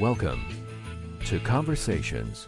[0.00, 0.44] Welcome
[1.24, 2.46] to Conversations.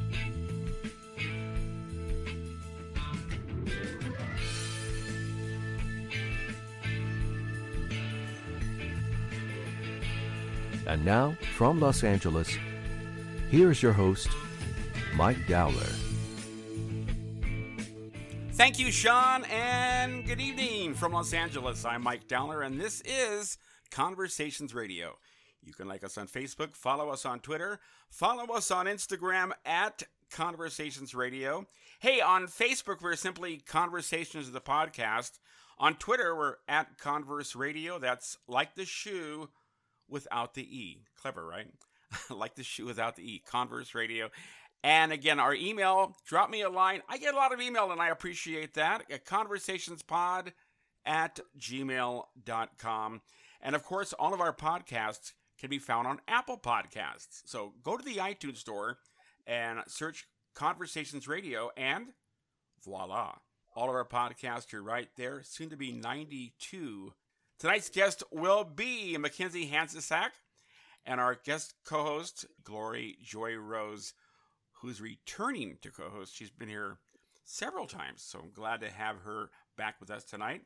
[10.86, 12.56] And now, from Los Angeles,
[13.48, 14.28] here's your host,
[15.16, 15.74] Mike Dowler.
[18.52, 21.84] Thank you, Sean, and good evening from Los Angeles.
[21.84, 23.58] I'm Mike Dowler, and this is
[23.90, 25.16] Conversations Radio.
[25.80, 27.80] Can like us on Facebook, follow us on Twitter,
[28.10, 31.66] follow us on Instagram at Conversations Radio.
[32.00, 35.38] Hey, on Facebook, we're simply Conversations the Podcast.
[35.78, 37.98] On Twitter, we're at Converse Radio.
[37.98, 39.48] That's like the shoe
[40.06, 41.06] without the E.
[41.18, 41.68] Clever, right?
[42.30, 43.42] like the shoe without the E.
[43.50, 44.28] Converse Radio.
[44.84, 47.00] And again, our email, drop me a line.
[47.08, 49.10] I get a lot of email and I appreciate that.
[49.10, 50.52] At conversationspod
[51.06, 53.22] at gmail.com.
[53.62, 57.42] And of course, all of our podcasts can be found on Apple Podcasts.
[57.44, 58.98] So go to the iTunes store
[59.46, 62.12] and search Conversations Radio, and
[62.84, 63.36] voila.
[63.74, 67.12] All of our podcasts are right there, soon to be 92.
[67.58, 70.30] Tonight's guest will be Mackenzie Hancsicsak,
[71.06, 74.12] and our guest co host, Glory Joy Rose,
[74.80, 76.34] who's returning to co host.
[76.34, 76.98] She's been here
[77.44, 80.62] several times, so I'm glad to have her back with us tonight.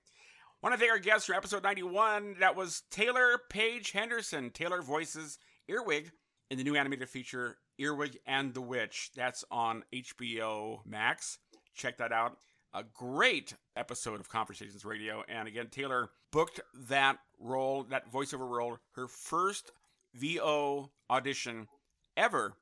[0.64, 2.36] Want to thank our guest for episode 91.
[2.40, 4.48] That was Taylor Paige Henderson.
[4.48, 6.10] Taylor voices Earwig
[6.50, 9.10] in the new animated feature Earwig and the Witch.
[9.14, 11.36] That's on HBO Max.
[11.74, 12.38] Check that out.
[12.72, 15.22] A great episode of Conversations Radio.
[15.28, 19.70] And again, Taylor booked that role, that voiceover role, her first
[20.14, 21.68] VO audition
[22.16, 22.54] ever,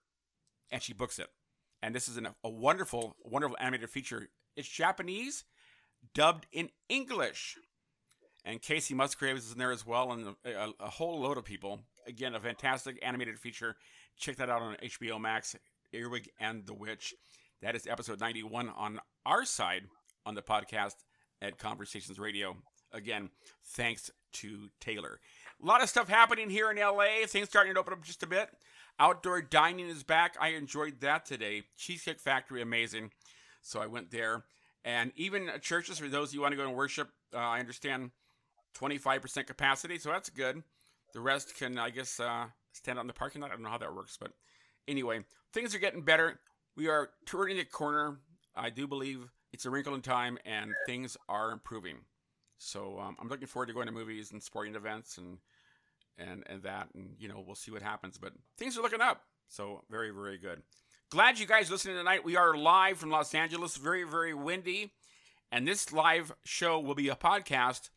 [0.73, 1.29] and she books it.
[1.81, 4.29] And this is an, a wonderful, wonderful animated feature.
[4.57, 5.45] It's Japanese,
[6.15, 7.59] dubbed in English
[8.45, 11.81] and Kacey Musgraves is in there as well, and a, a, whole load of people.
[12.07, 13.77] Again, a fantastic animated feature.
[14.19, 15.55] Check that out on HBO Max.
[15.93, 17.15] Earwig and the Witch.
[17.61, 19.85] That is episode 91 on our side
[20.27, 20.95] on the podcast
[21.41, 22.57] at Conversations Radio.
[22.93, 23.31] Again,
[23.65, 25.21] thanks to Taylor.
[25.63, 27.27] A lot of stuff happening here in LA.
[27.27, 28.49] Things starting to open up just a bit.
[28.99, 30.37] Outdoor dining is back.
[30.41, 31.63] I enjoyed that today.
[31.77, 33.11] Cheesecake Factory, amazing.
[33.63, 34.45] So I went there.
[34.85, 38.11] And even churches, for those you want to go and worship, uh, I understand
[38.79, 40.63] 25% capacity, so that's good.
[41.13, 43.51] The rest can, I guess, uh, stand out in the parking lot.
[43.51, 44.33] I don't know how that works, but
[44.89, 46.41] anyway, things are getting better.
[46.77, 48.19] We are turning the corner.
[48.57, 51.99] I do believe it's a wrinkle in time, and things are improving.
[52.59, 55.39] So um, I'm looking forward to going to movies and sporting events and
[56.19, 58.19] and and that, and you know we'll see what happens.
[58.19, 60.63] But things are looking up, so very very good.
[61.11, 62.25] Glad you guys listening tonight.
[62.25, 64.93] We are live from Los Angeles, very very windy,
[65.51, 67.91] and this live show will be a podcast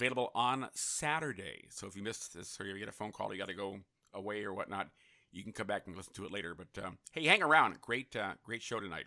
[0.00, 1.66] available on Saturday.
[1.68, 3.80] So if you missed this or you get a phone call, you got to go
[4.14, 4.88] away or whatnot,
[5.30, 6.54] you can come back and listen to it later.
[6.54, 7.80] But um, hey, hang around.
[7.82, 9.06] Great, uh, great show tonight.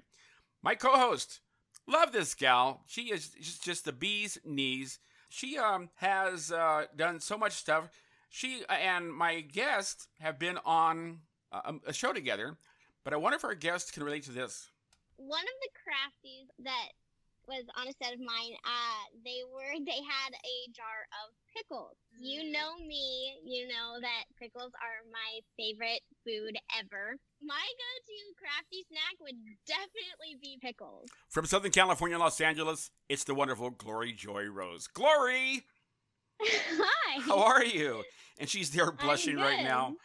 [0.62, 1.40] My co-host,
[1.88, 2.84] love this gal.
[2.86, 5.00] She is just, just the bee's knees.
[5.30, 7.90] She um, has uh, done so much stuff.
[8.30, 11.20] She and my guest have been on
[11.52, 12.56] a, a show together,
[13.04, 14.70] but I wonder if our guest can relate to this.
[15.18, 16.90] One of the crafties that
[17.48, 21.96] was on a set of mine, uh, they were they had a jar of pickles.
[22.20, 22.52] You mm.
[22.54, 27.18] know me, you know that pickles are my favorite food ever.
[27.42, 29.36] My go-to crafty snack would
[29.68, 31.10] definitely be pickles.
[31.30, 34.88] From Southern California, Los Angeles, it's the wonderful Glory Joy Rose.
[34.88, 35.64] Glory.
[36.42, 37.22] Hi.
[37.22, 38.04] How are you?
[38.40, 39.96] And she's there blushing right now.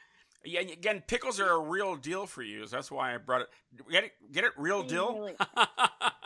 [0.44, 2.66] Yeah, again, pickles are a real deal for you.
[2.66, 3.48] So that's why I brought it.
[3.91, 4.12] Get it?
[4.32, 4.53] Get it?
[4.56, 5.19] Real deal.
[5.19, 5.37] Really?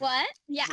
[0.00, 0.28] What?
[0.48, 0.66] Yeah.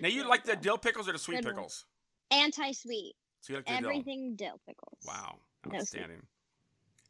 [0.00, 1.84] now you like the dill pickles or the sweet Good pickles?
[2.30, 3.14] Anti-sweet.
[3.40, 4.98] So you like the Everything dill, dill pickles.
[5.06, 5.38] Wow,
[5.74, 6.18] outstanding.
[6.18, 6.22] No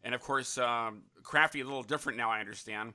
[0.03, 2.31] and of course, um, crafty a little different now.
[2.31, 2.95] I understand.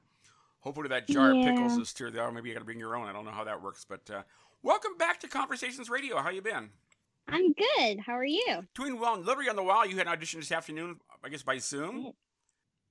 [0.60, 1.42] Hopefully that jar yeah.
[1.42, 2.32] of pickles is still there.
[2.32, 3.08] Maybe you got to bring your own.
[3.08, 4.24] I don't know how that works, but uh,
[4.64, 6.18] welcome back to Conversations Radio.
[6.18, 6.70] How you been?
[7.28, 8.00] I'm good.
[8.00, 8.66] How are you?
[8.74, 9.20] Doing well.
[9.20, 11.00] Literally on the wall, you had an audition this afternoon.
[11.24, 12.14] I guess by Zoom.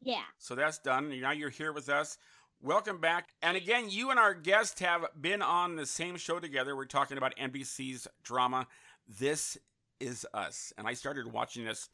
[0.02, 0.22] Yeah.
[0.38, 1.20] So that's done.
[1.20, 2.18] Now you're here with us.
[2.62, 3.28] Welcome back.
[3.42, 6.74] And again, you and our guest have been on the same show together.
[6.74, 8.66] We're talking about NBC's drama,
[9.06, 9.58] This
[10.00, 10.72] Is Us.
[10.78, 11.90] And I started watching this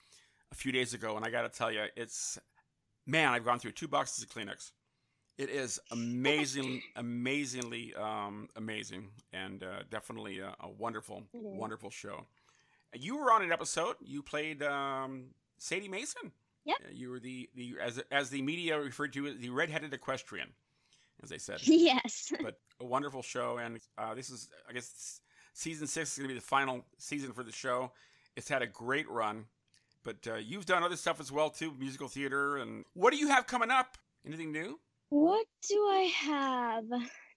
[0.53, 2.39] a few days ago, and I got to tell you, it's
[3.07, 4.71] man, I've gone through two boxes of Kleenex.
[5.39, 12.27] It is amazing, amazingly um, amazing, and uh, definitely a, a wonderful, wonderful show.
[12.95, 13.97] You were on an episode.
[14.05, 15.29] You played um,
[15.59, 16.33] Sadie Mason.
[16.65, 16.77] Yep.
[16.93, 20.49] You were the, the as as the media referred to it, the redheaded equestrian,
[21.23, 21.59] as they said.
[21.67, 22.33] Yes.
[22.43, 25.21] but a wonderful show, and uh, this is I guess
[25.55, 27.93] season six is going to be the final season for the show.
[28.37, 29.47] It's had a great run,
[30.05, 32.59] But uh, you've done other stuff as well too, musical theater.
[32.59, 33.99] And what do you have coming up?
[34.27, 34.79] Anything new?
[35.11, 36.85] What do I have?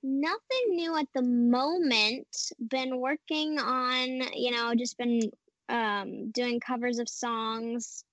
[0.04, 2.28] Nothing new at the moment.
[2.70, 5.22] Been working on, you know, just been
[5.70, 8.04] um, doing covers of songs,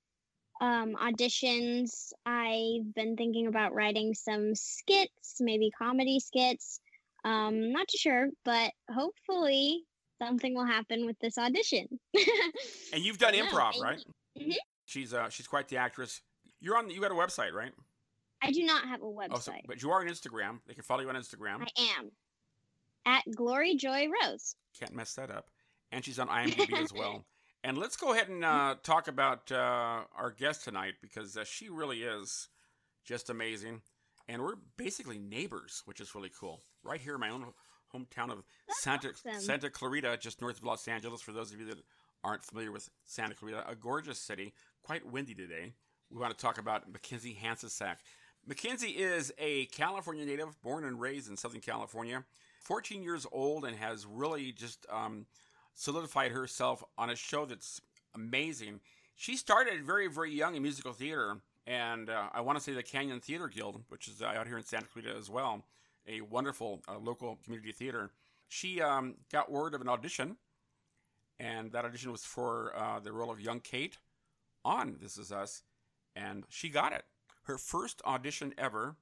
[0.60, 2.12] um, auditions.
[2.26, 6.80] I've been thinking about writing some skits, maybe comedy skits.
[7.24, 9.84] Um, not too sure, but hopefully
[10.20, 11.86] something will happen with this audition.
[12.92, 14.04] and you've done improv, thank right?
[14.38, 14.54] Mhm.
[14.84, 16.20] She's uh, she's quite the actress.
[16.60, 16.90] You're on.
[16.90, 17.72] You got a website, right?
[18.42, 19.28] I do not have a website.
[19.32, 20.60] Oh, so, but you are on Instagram.
[20.66, 21.62] They can follow you on Instagram.
[21.62, 22.10] I am
[23.06, 24.54] at Glory Joy Rose.
[24.78, 25.50] Can't mess that up.
[25.92, 27.24] And she's on IMDb as well.
[27.62, 31.68] And let's go ahead and uh, talk about uh, our guest tonight because uh, she
[31.68, 32.48] really is
[33.04, 33.82] just amazing.
[34.28, 36.62] And we're basically neighbors, which is really cool.
[36.82, 37.46] Right here in my own
[37.94, 39.40] hometown of That's Santa awesome.
[39.40, 41.20] Santa Clarita, just north of Los Angeles.
[41.20, 41.78] For those of you that
[42.24, 45.74] aren't familiar with Santa Clarita, a gorgeous city, quite windy today.
[46.10, 47.96] We want to talk about Mackenzie Hancsicsak.
[48.46, 52.24] Mackenzie is a California native, born and raised in Southern California.
[52.62, 55.26] 14 years old and has really just um,
[55.75, 57.81] solidified herself on a show that's
[58.14, 58.81] amazing.
[59.17, 61.37] She started very, very young in musical theater,
[61.67, 64.56] and uh, I want to say the Canyon Theater Guild, which is uh, out here
[64.58, 65.64] in Santa Clarita as well,
[66.08, 68.11] a wonderful uh, local community theater.
[68.49, 70.37] She um, got word of an audition,
[71.38, 73.99] and that audition was for uh, the role of young Kate
[74.64, 75.62] on This Is Us,
[76.16, 77.05] and she got it.
[77.44, 78.96] Her first audition ever,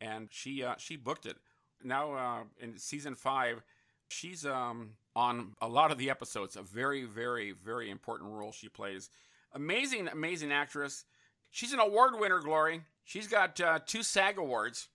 [0.00, 1.36] and she uh, she booked it.
[1.82, 3.62] Now uh, in season five,
[4.08, 6.54] she's um, on a lot of the episodes.
[6.54, 9.10] A very, very, very important role she plays.
[9.52, 11.04] Amazing, amazing actress.
[11.50, 12.82] She's an award winner, Glory.
[13.04, 14.88] She's got uh, two SAG awards,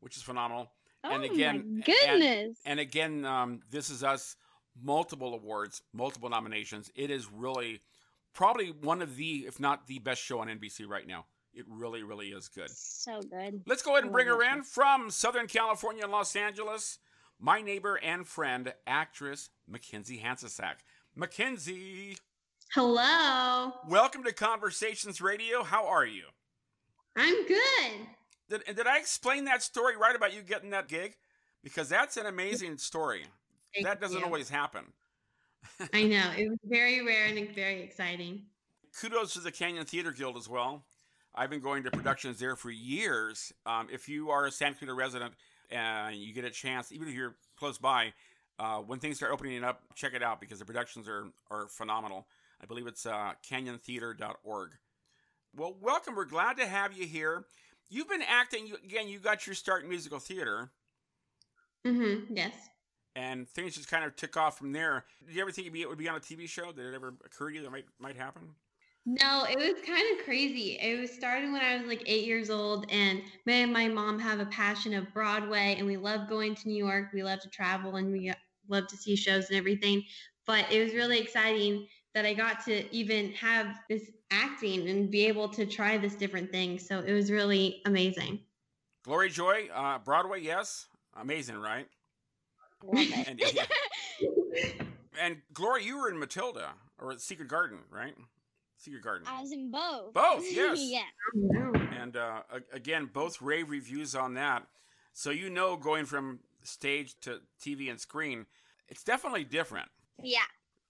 [0.00, 0.70] which is phenomenal.
[1.04, 2.58] And oh again- my goodness!
[2.64, 4.36] And again, um, This Is Us,
[4.82, 6.90] multiple awards, multiple nominations.
[6.94, 7.80] It is really
[8.32, 11.26] probably one of the, if not the best show on NBC right now.
[11.52, 12.70] It really, really is good.
[12.70, 13.62] so good.
[13.66, 16.98] Let's go ahead and bring her in from Southern California and Los Angeles.
[17.38, 20.76] My neighbor and friend, actress Mackenzie Hancsicsak.
[21.14, 22.16] Mackenzie,
[22.72, 23.72] Hello.
[23.88, 25.62] welcome to Conversations Radio.
[25.62, 26.24] How are you?
[27.16, 27.92] I'm good.
[28.48, 31.16] Did, did I explain that story right about you getting that gig?
[31.64, 33.24] Because that's an amazing story.
[33.74, 34.24] Thank that doesn't you.
[34.24, 34.84] always happen.
[35.92, 36.30] I know.
[36.36, 38.42] It was very rare and very exciting.
[39.00, 40.84] kudos to the Canyon Theater Guild as well.
[41.34, 43.52] I've been going to productions there for years.
[43.66, 45.34] Um, if you are a Santa Clarita resident
[45.70, 48.12] and you get a chance, even if you're close by,
[48.58, 52.26] uh, when things start opening up, check it out because the productions are, are phenomenal.
[52.62, 54.70] I believe it's uh, canyontheater.org.
[55.54, 56.14] Well, welcome.
[56.14, 57.44] We're glad to have you here.
[57.88, 60.70] You've been acting, you, again, you got your start in musical theater,
[61.86, 62.34] Mm-hmm.
[62.34, 62.52] Yes.
[63.14, 65.04] and things just kind of took off from there.
[65.24, 66.72] Did you ever think it would be on a TV show?
[66.72, 68.42] Did it ever occur to you that might, might happen?
[69.04, 70.78] No, it was kind of crazy.
[70.82, 74.18] It was started when I was like eight years old, and me and my mom
[74.18, 77.10] have a passion of Broadway, and we love going to New York.
[77.14, 78.32] We love to travel, and we
[78.68, 80.02] love to see shows and everything.
[80.46, 85.26] But it was really exciting that I got to even have this acting and be
[85.26, 86.78] able to try this different thing.
[86.78, 88.40] So it was really amazing.
[89.04, 90.86] Glory Joy, uh, Broadway, yes.
[91.14, 91.86] Amazing, right?
[92.92, 93.64] And, yeah.
[95.20, 98.14] and Glory, you were in Matilda or Secret Garden, right?
[98.78, 99.26] Secret Garden.
[99.30, 100.12] I was in both.
[100.12, 100.78] Both, yes.
[100.80, 101.02] yeah.
[102.00, 102.42] And uh,
[102.72, 104.66] again, both rave reviews on that.
[105.12, 108.46] So you know, going from stage to TV and screen,
[108.88, 109.88] it's definitely different.
[110.22, 110.40] Yeah.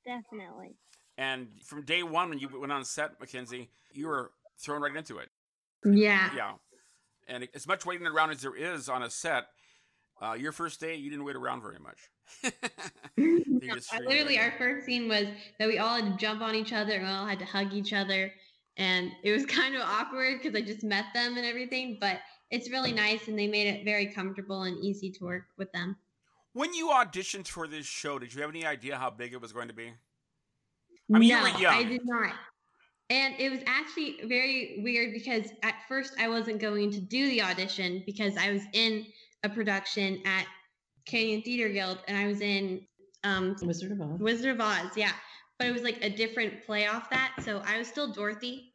[0.05, 0.77] Definitely.
[1.19, 5.19] And from day one, when you went on set, Mackenzie, you were thrown right into
[5.19, 5.29] it.
[5.85, 6.31] Yeah.
[6.37, 6.53] Yeah.
[7.29, 9.47] And as much waiting around as there is on a set,
[10.23, 12.53] uh, your first day, you didn't wait around very much.
[13.19, 14.45] No, just I straight literally, away.
[14.45, 15.27] our first scene was
[15.59, 17.73] that we all had to jump on each other and we all had to hug
[17.73, 18.31] each other.
[18.77, 22.19] And it was kind of awkward because I just met them and everything, but
[22.51, 25.97] it's really nice and they made it very comfortable and easy to work with them.
[26.53, 29.53] When you auditioned for this show, did you have any idea how big it was
[29.53, 29.93] going to be?
[31.15, 31.75] I mean, you no, were young.
[31.75, 32.33] I did not.
[33.09, 37.43] And it was actually very weird because at first I wasn't going to do the
[37.43, 39.07] audition because I was in
[39.45, 40.47] a production at
[41.05, 42.85] Canyon Theater Guild and I was in
[43.23, 44.19] um, Wizard of Oz.
[44.19, 45.13] Wizard of Oz, yeah.
[45.59, 47.33] But it was like a different play off that.
[47.43, 48.73] So I was still Dorothy.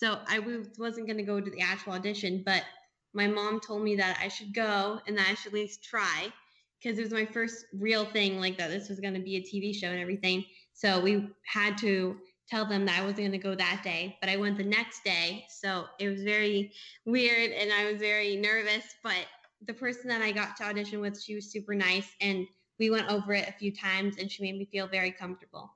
[0.00, 2.64] So I w- wasn't going to go to the actual audition, but
[3.12, 6.32] my mom told me that I should go and that I should at least try
[6.80, 8.70] because it was my first real thing like that.
[8.70, 10.44] This was going to be a TV show and everything.
[10.72, 12.16] So we had to
[12.48, 15.04] tell them that I wasn't going to go that day, but I went the next
[15.04, 15.44] day.
[15.48, 16.72] So it was very
[17.04, 18.84] weird and I was very nervous.
[19.02, 19.26] But
[19.66, 22.46] the person that I got to audition with, she was super nice and
[22.78, 25.72] we went over it a few times and she made me feel very comfortable.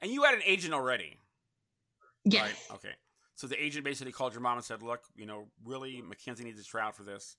[0.00, 1.16] And you had an agent already.
[2.24, 2.42] Yes.
[2.42, 2.76] Right.
[2.76, 2.94] Okay.
[3.42, 6.62] So the agent basically called your mom and said, "Look, you know, really, Mackenzie needs
[6.62, 7.36] to try out for this."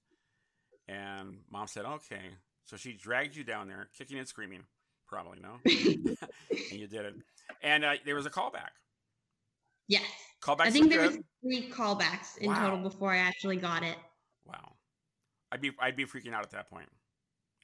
[0.89, 4.65] And mom said, "Okay." So she dragged you down there, kicking and screaming,
[5.07, 7.15] probably no, and you did it.
[7.62, 8.72] And uh, there was a callback.
[9.88, 10.03] yes.
[10.41, 10.65] Callback.
[10.65, 12.60] I think there was three callbacks in Wow.
[12.72, 13.95] total before I actually got it.
[14.45, 14.74] Wow.
[15.53, 16.89] I'd be I'd be freaking out at that point.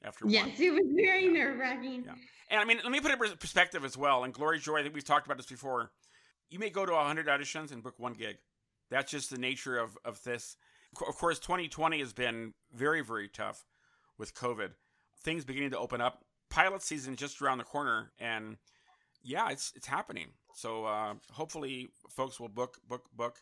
[0.02, 0.32] After one.
[0.32, 2.04] Yes, it was very nerve wracking.
[2.06, 2.14] Yeah.
[2.48, 4.24] And I mean, let me put it in perspective as well.
[4.24, 5.92] And Glory Joy, I think we've talked about this before.
[6.50, 8.38] You may go to 100 auditions and book one gig.
[8.90, 10.56] That's just the nature of, of this.
[11.06, 13.64] Of course, 2020 has been very, very tough
[14.18, 14.70] with COVID.
[15.22, 16.24] Things beginning to open up.
[16.50, 18.10] Pilot season just around the corner.
[18.18, 18.56] And
[19.22, 20.28] yeah, it's it's happening.
[20.54, 23.38] So uh, hopefully, folks will book, book, book.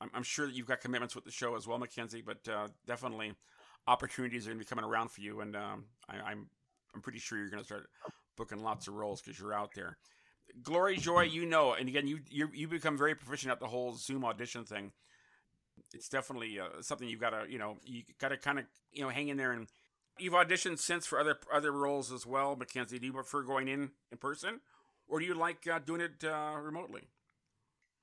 [0.00, 2.68] I'm, I'm sure that you've got commitments with the show as well, Mackenzie, but uh,
[2.86, 3.34] definitely
[3.86, 5.40] opportunities are going to be coming around for you.
[5.40, 6.48] And um, I, I'm
[6.94, 7.88] I'm pretty sure you're going to start
[8.36, 9.98] booking lots of roles because you're out there.
[10.62, 13.94] Glory, joy, you know, and again, you you you become very proficient at the whole
[13.94, 14.92] Zoom audition thing.
[15.94, 19.02] It's definitely uh, something you've got to you know you got to kind of you
[19.02, 19.68] know hang in there and
[20.18, 22.56] you've auditioned since for other other roles as well.
[22.56, 24.60] Mackenzie, do you prefer going in in person,
[25.08, 27.08] or do you like uh, doing it uh, remotely?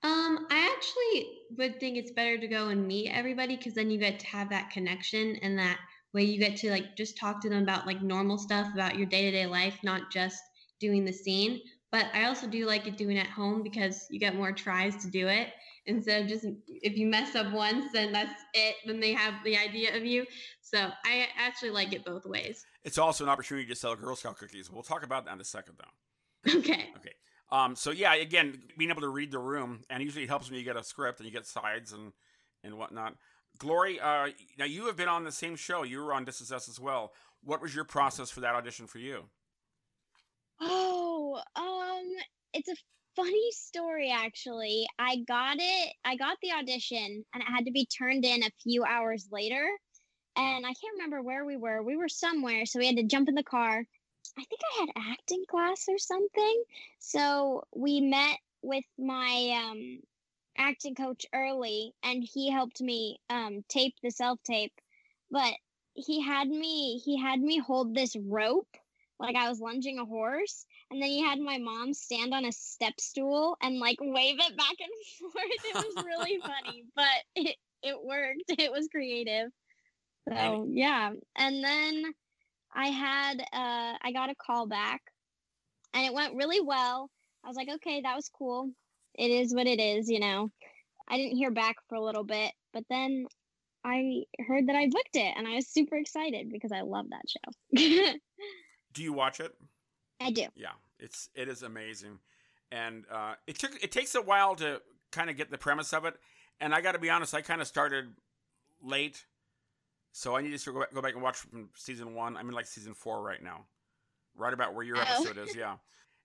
[0.04, 3.98] Um, I actually would think it's better to go and meet everybody because then you
[3.98, 5.80] get to have that connection and that
[6.14, 9.08] way you get to like just talk to them about like normal stuff about your
[9.08, 10.40] day to day life, not just
[10.80, 11.60] doing the scene.
[11.92, 15.10] But I also do like it doing at home because you get more tries to
[15.10, 15.50] do it
[15.86, 18.76] instead of just if you mess up once, then that's it.
[18.86, 20.26] Then they have the idea of you.
[20.62, 22.66] So I actually like it both ways.
[22.84, 24.70] It's also an opportunity to sell Girl Scout cookies.
[24.70, 26.60] We'll talk about that in a second, though.
[26.60, 26.90] Okay.
[26.98, 27.14] Okay.
[27.52, 30.60] Um, so yeah, again, being able to read the room, and usually it helps when
[30.60, 32.12] you get a script and you get sides and
[32.64, 33.16] and whatnot.
[33.58, 34.28] Glory, uh,
[34.60, 35.84] now you have been on the same show.
[35.84, 37.14] You were on This Is Us as well.
[37.44, 39.24] What was your process for that audition for you?
[40.60, 42.16] Oh, um,
[42.54, 42.76] it's a
[43.16, 44.88] funny story actually.
[45.00, 45.94] I got it.
[46.06, 49.66] I got the audition, and it had to be turned in a few hours later.
[50.36, 51.82] And I can't remember where we were.
[51.84, 53.86] We were somewhere, so we had to jump in the car.
[54.38, 56.64] I think I had acting class or something.
[57.00, 60.00] So we met with my um,
[60.58, 64.74] acting coach early, and he helped me um, tape the self tape.
[65.32, 65.54] But
[65.96, 67.00] he had me.
[67.04, 68.68] He had me hold this rope
[69.20, 72.52] like I was lunging a horse, and then he had my mom stand on a
[72.52, 75.46] step stool and like wave it back and forth.
[75.66, 77.06] It was really funny, but
[77.36, 78.44] it it worked.
[78.60, 79.52] It was creative.
[80.30, 82.04] So yeah, and then
[82.74, 85.02] I had uh I got a call back,
[85.94, 87.10] and it went really well.
[87.44, 88.72] I was like, okay, that was cool.
[89.16, 90.52] It is what it is, you know.
[91.10, 93.26] I didn't hear back for a little bit, but then
[93.84, 97.24] I heard that I booked it, and I was super excited because I love that
[97.30, 98.14] show.
[98.98, 99.54] Do you watch it?
[100.20, 100.48] I do.
[100.56, 102.18] Yeah, it's it is amazing,
[102.72, 106.04] and uh, it took it takes a while to kind of get the premise of
[106.06, 106.16] it.
[106.60, 108.08] And I got to be honest, I kind of started
[108.82, 109.24] late,
[110.14, 112.36] so I need to go back, go back and watch from season one.
[112.36, 113.66] I'm in like season four right now,
[114.36, 115.02] right about where your Oh.
[115.02, 115.56] episode is.
[115.56, 115.76] Yeah,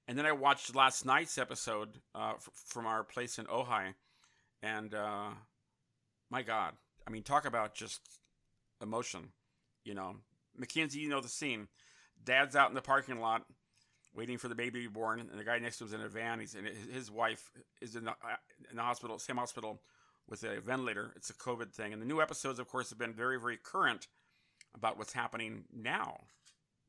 [0.08, 3.92] and then I watched last night's episode uh, f- from our place in Ojai,
[4.62, 5.28] and uh,
[6.30, 6.72] my God,
[7.06, 8.00] I mean, talk about just
[8.80, 9.28] emotion.
[9.84, 10.16] You know,
[10.56, 11.68] Mackenzie, you know the scene.
[12.24, 13.44] Dad's out in the parking lot
[14.14, 16.00] waiting for the baby to be born, and the guy next to him is in
[16.02, 16.38] a van.
[16.38, 17.50] He's in his- his wife
[17.80, 18.36] is in the, uh,
[18.70, 19.82] in the hospital, same hospital,
[20.28, 21.12] with a ventilator.
[21.16, 24.08] It's a COVID thing, and the new episodes, of course, have been very, very current
[24.74, 26.26] about what's happening now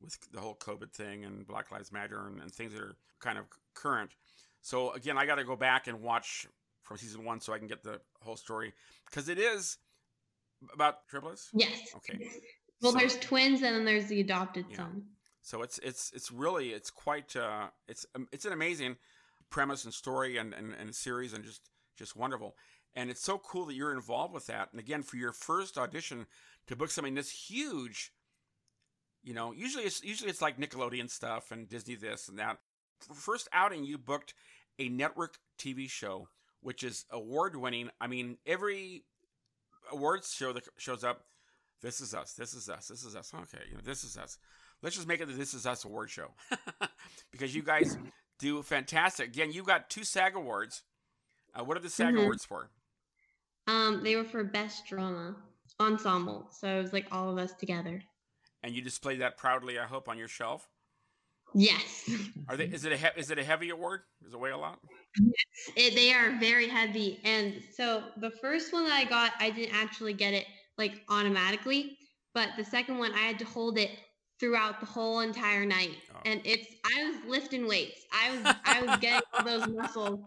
[0.00, 3.38] with the whole COVID thing and Black Lives Matter and, and things that are kind
[3.38, 4.14] of current.
[4.60, 6.46] So again, I got to go back and watch
[6.82, 8.74] from season one so I can get the whole story
[9.06, 9.78] because it is
[10.74, 11.48] about triplets.
[11.54, 11.94] Yes.
[11.96, 12.30] Okay.
[12.82, 14.76] Well, So- there's twins and then there's the adopted Yeah.
[14.76, 15.08] son.
[15.44, 18.96] So it's it's it's really it's quite uh, it's um, it's an amazing
[19.50, 22.56] premise and story and, and and series and just just wonderful.
[22.96, 24.68] And it's so cool that you're involved with that.
[24.72, 26.26] And again, for your first audition
[26.66, 28.12] to book something this huge,
[29.22, 32.56] you know, usually it's usually it's like Nickelodeon stuff and Disney this and that.
[33.00, 34.32] For first outing, you booked
[34.78, 36.28] a network TV show,
[36.62, 37.90] which is award winning.
[38.00, 39.04] I mean, every
[39.92, 41.26] awards show that shows up,
[41.82, 43.30] this is us, this is us, this is us.
[43.34, 44.38] Okay, you know, this is us
[44.84, 46.28] let's just make it the This Is Us award show
[47.32, 47.96] because you guys
[48.38, 49.28] do fantastic.
[49.28, 50.82] Again, you got two SAG awards.
[51.54, 52.20] Uh, what are the SAG Mhm.
[52.22, 52.70] awards for?
[53.66, 55.34] Um, they were for best drama
[55.80, 58.02] ensemble, so it was like all of us together.
[58.62, 60.68] And you display that proudly, I hope, on your shelf.
[61.54, 62.10] Yes,
[62.48, 62.64] Are they?
[62.66, 64.02] Is it a he- is it a heavy award?
[64.22, 64.80] Does it weigh a lot?
[65.76, 69.74] it, they are very heavy, and so the first one that I got, I didn't
[69.74, 71.96] actually get it like automatically,
[72.34, 73.90] but the second one, I had to hold it
[74.44, 76.20] throughout the whole entire night, Oh.
[76.26, 80.20] and it's I was lifting weights, I was I was getting all those muscles,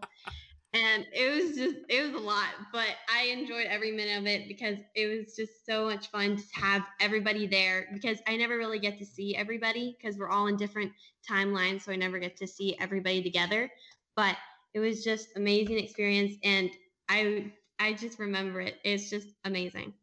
[0.74, 4.48] and it was just it was a lot but i enjoyed every minute of it
[4.50, 8.78] because it was just so much fun to have everybody there because i never really
[8.78, 10.92] get to see everybody because we're all in different
[11.30, 13.70] timelines so i never get to see everybody together.
[14.16, 14.36] But
[14.74, 16.70] it was just amazing experience and
[17.10, 18.76] i i just remember it.
[18.84, 19.94] It's just amazing.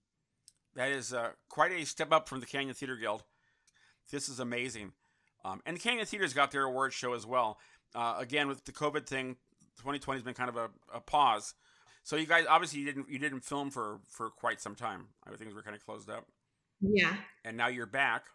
[0.75, 3.23] That is uh, quite a step up from the canyon theater guild
[4.11, 4.93] this is amazing
[5.45, 7.59] um, and the canyon theater's got their award show as well
[7.95, 9.37] uh, again with the covid thing
[9.79, 11.55] 2020 has been kind of a, a pause.
[12.03, 15.07] So you guys obviously you didn't you didn't film for for quite some time.
[15.37, 16.27] Things were kind of closed up.
[16.81, 17.15] Yeah.
[17.45, 18.27] And now you're back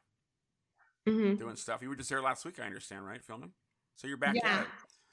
[1.07, 1.35] mm-hmm.
[1.35, 1.81] doing stuff.
[1.81, 3.23] You were just there last week, I understand, right?
[3.23, 3.51] Filming.
[3.95, 4.63] So you're back yeah.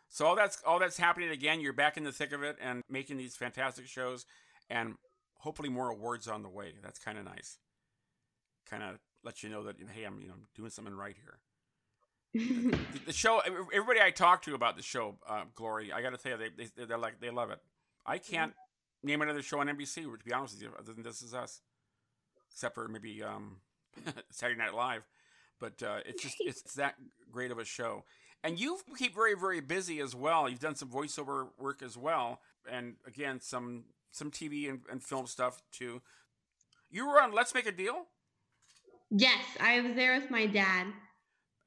[0.09, 1.61] So all that's all that's happening again.
[1.61, 4.25] You're back in the thick of it and making these fantastic shows,
[4.71, 4.95] and
[5.39, 6.73] hopefully more awards on the way.
[6.83, 7.59] That's kind of nice.
[8.71, 11.39] Kind of let you know that hey, I'm you know doing something right here
[13.07, 13.41] the show,
[13.73, 16.65] everybody I talk to about the show, uh, Glory, I got to tell you, they,
[16.65, 17.61] they they're like they love it.
[18.05, 18.53] I can't
[19.03, 20.03] name another show on NBC.
[20.03, 21.63] To be honest with you, other than This Is Us,
[22.53, 23.57] except for maybe um,
[24.31, 25.07] Saturday Night Live.
[25.59, 26.97] But uh, it's just it's, it's that
[27.33, 28.05] great of a show.
[28.45, 30.49] And you keep very very busy as well.
[30.49, 32.41] You've done some voiceover work as well,
[32.71, 36.03] and again some some TV and, and film stuff too.
[36.91, 38.07] You were on Let's Make a Deal.
[39.11, 40.87] Yes, I was there with my dad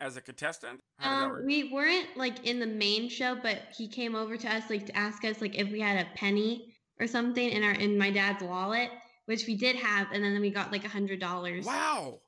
[0.01, 0.79] as a contestant?
[1.01, 4.85] Um, we weren't like in the main show, but he came over to us like
[4.85, 8.09] to ask us like if we had a penny or something in our in my
[8.09, 8.89] dad's wallet,
[9.25, 11.65] which we did have, and then we got like a hundred dollars.
[11.65, 12.19] Wow.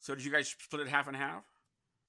[0.00, 1.44] So did you guys split it half and half?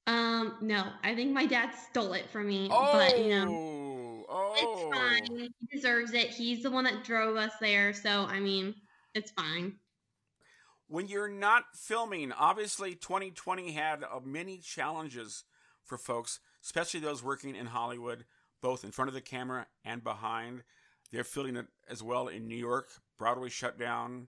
[0.07, 0.85] Um, no.
[1.03, 2.67] I think my dad stole it from me.
[2.71, 4.55] Oh, but you know oh.
[4.57, 5.39] it's fine.
[5.39, 6.29] He deserves it.
[6.29, 8.73] He's the one that drove us there, so I mean,
[9.13, 9.75] it's fine
[10.87, 15.43] when you're not filming, obviously 2020 had uh, many challenges
[15.83, 18.25] for folks, especially those working in Hollywood,
[18.61, 20.63] both in front of the camera and behind.
[21.11, 22.89] They're feeling it as well in New York.
[23.17, 24.27] Broadway shut down.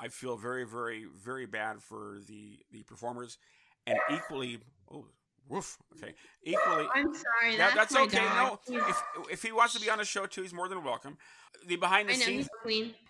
[0.00, 3.38] I feel very, very, very bad for the the performers,
[3.86, 4.58] and equally,
[4.90, 5.06] oh,
[5.48, 5.78] woof.
[5.96, 6.86] Okay, equally.
[6.94, 7.56] I'm sorry.
[7.56, 8.24] That, that's, that's okay.
[8.24, 8.58] Dog.
[8.68, 11.18] No, if if he wants to be on the show too, he's more than welcome.
[11.66, 12.48] The behind the know, scenes,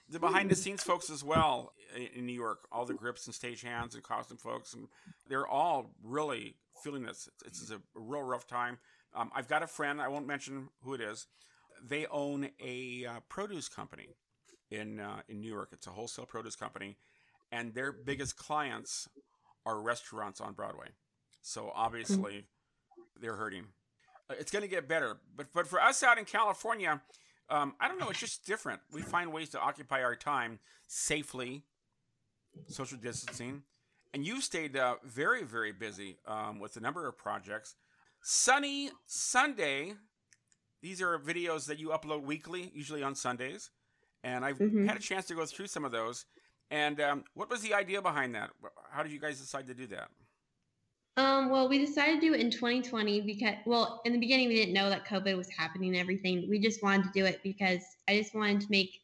[0.09, 1.73] the behind the scenes folks as well
[2.15, 4.89] in New York, all the grips and stage hands and costume folks, and
[5.29, 7.29] they're all really feeling this.
[7.47, 8.79] It's, it's a real rough time.
[9.15, 11.27] Um, I've got a friend, I won't mention who it is.
[11.85, 14.17] They own a uh, produce company
[14.71, 15.71] in uh, in New York.
[15.73, 16.97] It's a wholesale produce company,
[17.51, 19.09] and their biggest clients
[19.67, 20.89] are restaurants on Broadway.
[21.43, 22.47] So obviously,
[23.21, 23.65] they're hurting.
[24.31, 27.01] Uh, it's going to get better, but but for us out in California,
[27.51, 28.09] um, I don't know.
[28.09, 28.81] It's just different.
[28.93, 31.65] We find ways to occupy our time safely
[32.69, 33.63] social distancing,
[34.15, 37.75] and you've stayed uh, very, very busy um, with a number of projects.
[38.23, 39.95] Sunny Sunday,
[40.81, 43.71] these are videos that you upload weekly, usually on Sundays,
[44.23, 44.87] and I've mm-hmm.
[44.87, 46.27] had a chance to go through some of those.
[46.71, 48.51] And um, what was the idea behind that?
[48.91, 50.09] How did you guys decide to do that?
[51.19, 54.55] Um, well, we decided to do it in 2020 because, well, in the beginning we
[54.55, 56.49] didn't know that COVID was happening and everything.
[56.49, 59.03] We just wanted to do it because I just wanted to make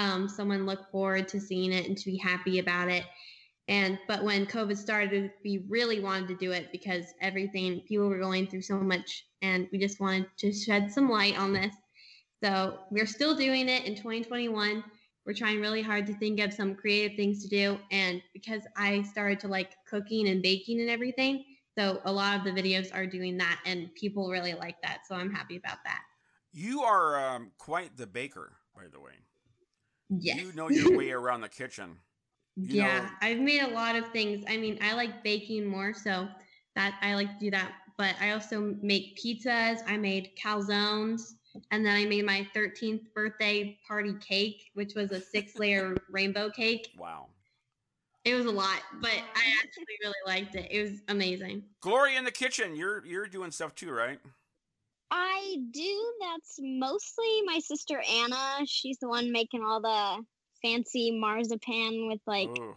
[0.00, 3.04] um, someone look forward to seeing it and to be happy about it.
[3.68, 8.18] And but when COVID started, we really wanted to do it because everything people were
[8.18, 11.74] going through so much, and we just wanted to shed some light on this.
[12.42, 14.84] So we're still doing it in 2021.
[15.26, 19.02] We're trying really hard to think of some creative things to do, and because I
[19.02, 21.44] started to like cooking and baking and everything,
[21.76, 25.06] so a lot of the videos are doing that, and people really like that.
[25.08, 26.02] So I'm happy about that.
[26.52, 29.12] You are um, quite the baker, by the way.
[30.10, 30.40] Yes.
[30.40, 31.96] You know your way around the kitchen.
[32.56, 33.08] You yeah, know...
[33.22, 34.44] I've made a lot of things.
[34.46, 36.28] I mean, I like baking more, so
[36.76, 37.72] that I like to do that.
[37.96, 39.78] But I also make pizzas.
[39.88, 41.32] I made calzones,
[41.70, 46.90] and then I made my 13th birthday party cake, which was a six-layer rainbow cake.
[46.98, 47.26] Wow.
[48.24, 50.68] It was a lot, but I actually really liked it.
[50.70, 51.62] It was amazing.
[51.82, 52.74] Glory in the kitchen.
[52.74, 54.18] You're you're doing stuff too, right?
[55.10, 56.12] I do.
[56.20, 58.64] That's mostly my sister Anna.
[58.66, 60.24] She's the one making all the
[60.62, 62.74] fancy marzipan with like Ooh.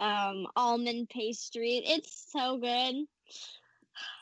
[0.00, 1.82] um almond pastry.
[1.84, 2.94] It's so good.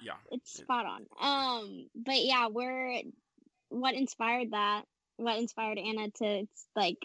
[0.03, 0.17] Yeah.
[0.31, 1.07] It's spot on.
[1.21, 3.03] Um but yeah, we're
[3.73, 4.85] what inspired that,
[5.17, 6.99] what inspired Anna to like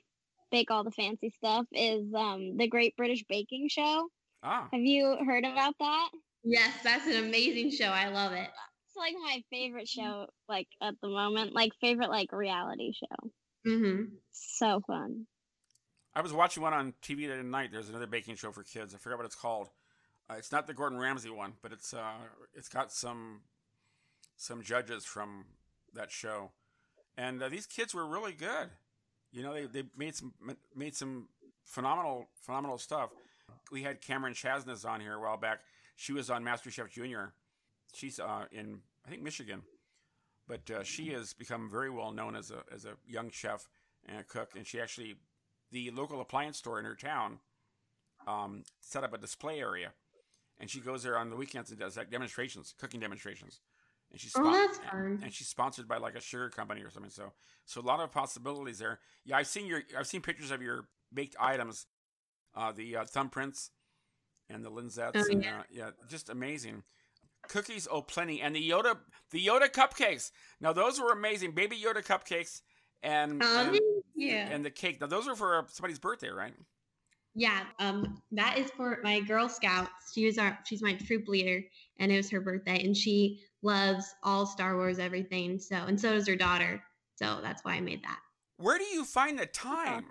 [0.52, 4.10] bake all the fancy stuff is um the Great British Baking Show.
[4.44, 4.68] Ah.
[4.72, 6.10] Have you heard about that?
[6.44, 7.88] Yes, that's an amazing show.
[7.88, 8.48] I love it
[8.86, 13.32] It's like my favorite show, like at the moment, like favorite like reality show.
[13.68, 14.04] Mm-hmm.
[14.32, 15.26] So fun.
[16.16, 17.70] I was watching one on TV the other night.
[17.72, 18.96] There's another baking show for kids.
[18.96, 19.70] I forget what it's called.
[20.30, 22.14] Uh, it's not the Gordon Ramsay one, but it's uh,
[22.54, 23.42] it's got some
[24.36, 25.46] some judges from
[25.94, 26.52] that show,
[27.18, 28.70] and uh, these kids were really good.
[29.32, 30.34] You know, they, they made some
[30.76, 31.28] made some
[31.64, 33.10] phenomenal phenomenal stuff.
[33.72, 35.60] We had Cameron Chasness on here a while back.
[35.96, 37.34] She was on MasterChef Junior.
[37.94, 39.62] She's uh, in I think Michigan,
[40.48, 43.68] but uh, she has become very well known as a as a young chef
[44.08, 44.52] and a cook.
[44.56, 45.16] And she actually,
[45.72, 47.40] the local appliance store in her town,
[48.28, 49.92] um, set up a display area,
[50.60, 53.60] and she goes there on the weekends and does like demonstrations, cooking demonstrations.
[54.12, 55.20] And she's Oh, spon- that's and- fun.
[55.24, 57.12] and she's sponsored by like a sugar company or something.
[57.12, 57.34] So
[57.66, 59.00] so a lot of possibilities there.
[59.26, 61.86] Yeah, I've seen your I've seen pictures of your baked items,
[62.56, 63.70] uh, the uh, thumbprints
[64.50, 65.12] and the Linzettes.
[65.16, 65.60] Oh, and, yeah.
[65.60, 66.84] uh, yeah, just amazing.
[67.50, 68.98] Cookies, oh plenty, and the Yoda
[69.32, 70.32] the Yoda cupcakes.
[70.62, 72.62] Now those were amazing, baby Yoda cupcakes,
[73.04, 73.80] and Oh, and,
[74.16, 74.32] you.
[74.32, 75.00] and the cake.
[75.02, 76.54] Now those were for somebody's birthday, right?
[77.40, 80.12] Yeah, um, that is for my Girl Scouts.
[80.12, 81.64] She was our, she's my troop leader,
[82.00, 85.60] and it was her birthday, and she loves all Star Wars, everything.
[85.60, 86.82] So, and so does her daughter.
[87.16, 88.18] So that's why I made that.
[88.58, 90.06] Where do you find the time?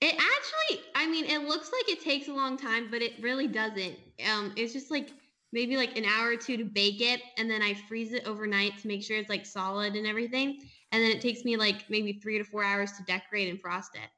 [0.00, 3.48] It actually, I mean, it looks like it takes a long time, but it really
[3.48, 3.96] doesn't.
[4.32, 5.10] Um, it's just like
[5.52, 8.78] maybe like an hour or two to bake it, and then I freeze it overnight
[8.82, 10.60] to make sure it's like solid and everything,
[10.92, 13.96] and then it takes me like maybe three to four hours to decorate and frost
[13.96, 14.08] it.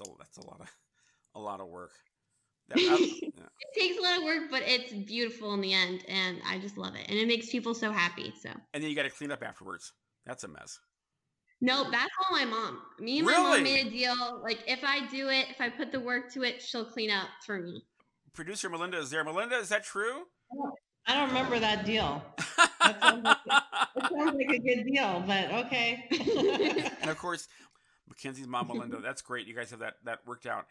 [0.00, 0.70] Wow, that's a that's a lot of
[1.34, 1.92] a lot of work.
[2.68, 3.44] That- I- yeah.
[3.60, 6.78] It takes a lot of work, but it's beautiful in the end, and I just
[6.78, 8.32] love it, and it makes people so happy.
[8.40, 8.48] So.
[8.72, 9.92] And then you got to clean up afterwards.
[10.24, 10.78] That's a mess.
[11.60, 12.78] No, that's all my mom.
[12.98, 13.44] Me and my Really?
[13.56, 14.40] mom made a deal.
[14.42, 17.28] Like if I do it, if I put the work to it, she'll clean up
[17.44, 17.84] for me.
[18.32, 19.22] Producer Melinda is there.
[19.24, 20.22] Melinda, is that true?
[21.06, 22.22] I don't remember that deal.
[22.80, 23.38] That sounds like
[23.96, 26.06] It sounds like a good deal, but okay.
[27.00, 27.48] and of course,
[28.14, 29.00] Mackenzie's mom, Melinda.
[29.02, 29.46] That's great.
[29.46, 30.66] You guys have that that worked out.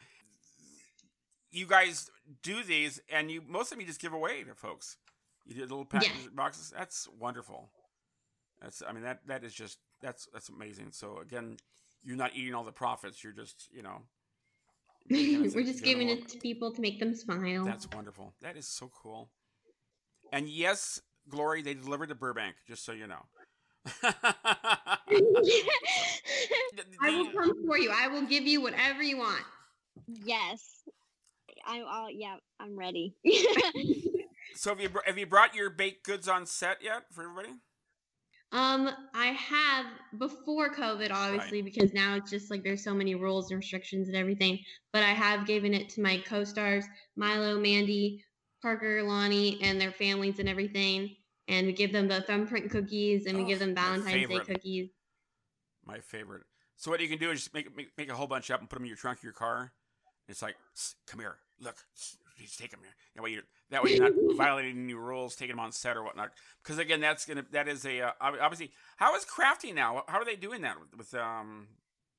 [1.51, 2.09] You guys
[2.41, 4.97] do these, and you most of them you just give away to folks.
[5.45, 6.73] You did little package boxes.
[6.75, 7.69] That's wonderful.
[8.61, 10.87] That's I mean that that is just that's that's amazing.
[10.91, 11.57] So again,
[12.03, 13.23] you're not eating all the profits.
[13.23, 14.01] You're just you know
[15.09, 17.65] We're just giving it to people to make them smile.
[17.65, 18.33] that's wonderful.
[18.41, 19.29] That is so cool.
[20.31, 22.55] And yes, Glory, they delivered to Burbank.
[22.67, 23.25] Just so you know.
[24.03, 25.09] I
[27.09, 27.91] will come for you.
[27.93, 29.43] I will give you whatever you want.
[30.07, 30.83] yes.
[31.65, 33.15] I'm all yeah, I'm ready.
[34.55, 37.49] So have you have you brought your baked goods on set yet for everybody?
[38.51, 39.85] Um, I have
[40.19, 44.15] before COVID, obviously, because now it's just like there's so many rules and restrictions and
[44.15, 44.59] everything.
[44.91, 48.23] But I have given it to my co-stars, Milo, Mandy,
[48.61, 51.15] Parker, Lonnie, and their families and everything.
[51.47, 54.89] And we give them the thumbprint cookies, and we Oh, give them Valentine's Day cookies.
[55.85, 56.43] My favorite.
[56.77, 58.69] So what you can do is just make make, make a whole bunch up and
[58.69, 59.73] put them in your trunk of your car.
[60.27, 60.55] It's like,
[61.05, 61.75] come here, look,
[62.39, 62.93] just take them here.
[63.15, 66.03] That way you're that way you're not violating any rules, taking them on set or
[66.03, 66.31] whatnot.
[66.63, 68.71] Because again, that's gonna that is a uh, obviously.
[68.97, 70.03] How is crafty now?
[70.07, 71.67] How are they doing that with, with um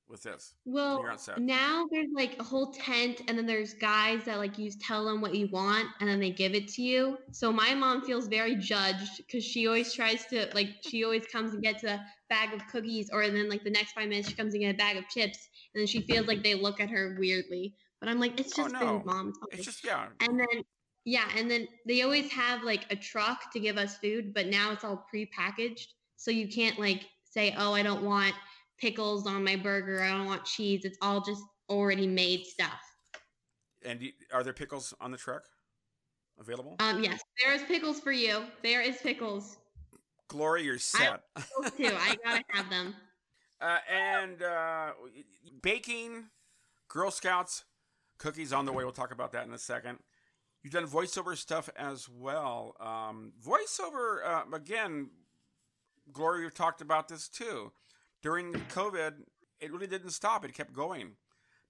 [0.09, 0.55] with this?
[0.65, 1.41] Well, you're on set.
[1.41, 5.21] now there's like a whole tent, and then there's guys that like you tell them
[5.21, 7.19] what you want, and then they give it to you.
[7.33, 11.53] So my mom feels very judged because she always tries to like she always comes
[11.53, 14.55] and gets a bag of cookies, or then like the next five minutes she comes
[14.55, 17.17] and gets a bag of chips, and then she feels like they look at her
[17.19, 17.75] weirdly.
[18.01, 18.79] But I'm like, it's Oh, just no.
[18.81, 19.33] food, mom.
[19.51, 20.07] It's just yeah.
[20.21, 20.63] And then
[21.05, 24.73] yeah, and then they always have like a truck to give us food, but now
[24.73, 25.89] it's all prepackaged.
[26.17, 28.35] So you can't like say, "Oh, I don't want
[28.79, 30.03] pickles on my burger.
[30.03, 32.81] I don't want cheese." It's all just already made stuff.
[33.85, 35.45] And you, are there pickles on the truck
[36.39, 36.77] available?
[36.79, 38.45] Um yes, there is pickles for you.
[38.63, 39.59] There is pickles.
[40.29, 41.23] Glory, you're set.
[41.37, 41.97] Those too.
[41.97, 42.95] I got to have them.
[43.61, 44.91] Uh, and uh,
[45.63, 46.25] baking,
[46.89, 47.65] Girl Scouts,
[48.19, 48.85] cookies on the way.
[48.85, 50.01] We'll talk about that in a second.
[50.63, 52.75] You've done voiceover stuff as well.
[52.79, 55.09] Um, voiceover, uh, again,
[56.13, 57.73] Gloria, we've talked about this too.
[58.25, 59.17] During COVID,
[59.61, 61.17] it really didn't stop, it kept going.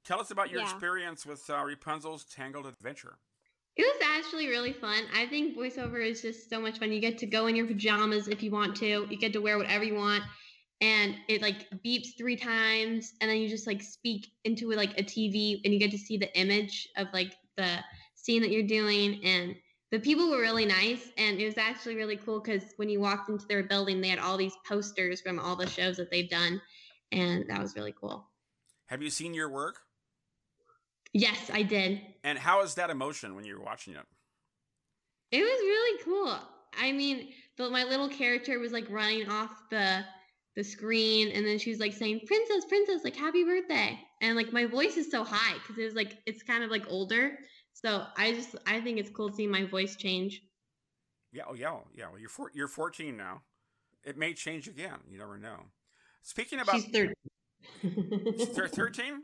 [0.05, 0.71] Tell us about your Yeah.
[0.71, 3.19] experience with uh, Rapunzel's Tangled Adventure.
[3.75, 5.03] It was actually really fun.
[5.13, 6.93] I think voiceover is just so much fun.
[6.93, 9.05] You get to go in your pajamas if you want to.
[9.11, 10.23] You get to wear whatever you want.
[10.81, 15.03] And it like beeps three times and then you just like speak into like a
[15.03, 17.83] TV and you get to see the image of like the
[18.15, 19.57] scene that you're doing and
[19.95, 23.29] the people were really nice and it was actually really cool because when you walked
[23.29, 26.61] into their building they had all these posters from all the shows that they've done
[27.13, 28.29] and that was really cool.
[28.87, 29.77] Have you seen your work?
[31.13, 32.01] Yes, I did.
[32.25, 34.05] And how is that emotion when you're watching it?
[35.31, 36.39] It was really cool.
[36.77, 40.05] I mean, but my little character was like running off the
[40.57, 44.53] the screen, and then she was like saying, "Princess, princess, like happy birthday!" And like
[44.53, 47.39] my voice is so high because it was like it's kind of like older.
[47.75, 50.43] So I just I think it's cool seeing my voice change.
[51.33, 52.07] Yeah, oh yeah, oh, yeah.
[52.11, 53.43] Well, you're four, you're 14 now.
[54.05, 54.99] it may change again.
[55.11, 55.57] You never know.
[56.23, 57.13] Speaking about She's 13.
[58.55, 59.23] thir- 13,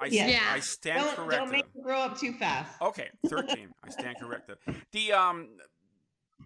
[0.00, 0.40] I, Yeah.
[0.52, 1.38] I stand don't, corrected.
[1.38, 2.70] don't make her grow up too fast.
[2.82, 3.68] Okay, 13.
[3.84, 4.58] I stand corrected.
[4.92, 5.48] The um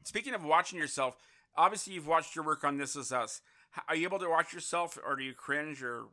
[0.05, 1.17] speaking of watching yourself,
[1.57, 3.41] obviously you've watched your work on This Is Us.
[3.89, 6.05] Are you able to watch yourself or do you cringe or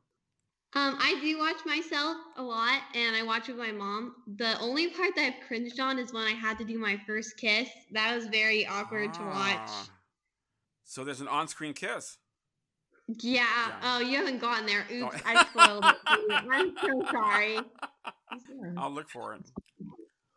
[0.76, 4.14] Um, I do watch myself a lot, and I watch with my mom.
[4.38, 7.38] The only part that I've cringed on is when I had to do my first
[7.38, 7.68] kiss.
[7.92, 9.58] That was very awkward to watch.
[9.58, 9.88] Ah.
[10.84, 12.18] So there's an on-screen kiss.
[13.08, 13.46] Yeah.
[13.68, 13.76] Yeah.
[13.84, 14.86] Oh, you haven't gotten there.
[14.92, 15.96] Oops, Don't- I spoiled it.
[16.52, 17.60] I'm so sorry.
[18.78, 19.42] I'll look for it.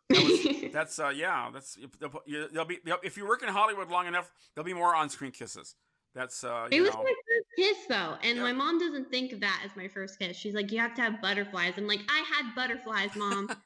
[0.09, 2.11] That was, that's uh yeah, that's they'll,
[2.51, 5.75] they'll be they'll, if you work in Hollywood long enough, there'll be more on-screen kisses.
[6.13, 9.39] That's uh It was know, my first kiss though, and my mom doesn't think of
[9.39, 10.37] that as my first kiss.
[10.37, 13.49] She's like, "You have to have butterflies." I'm like, "I had butterflies, mom."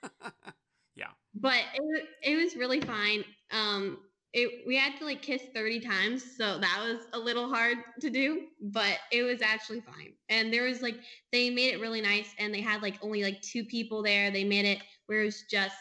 [0.96, 1.12] Yeah.
[1.36, 3.24] But it it was really fine.
[3.52, 4.00] Um,
[4.34, 8.10] it we had to like kiss 30 times, so that was a little hard to
[8.10, 10.14] do, but it was actually fine.
[10.30, 10.96] And there was like
[11.32, 14.32] they made it really nice, and they had like only like two people there.
[14.32, 15.76] They made it where it was just